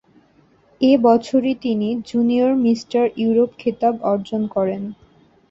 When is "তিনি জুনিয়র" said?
1.63-2.51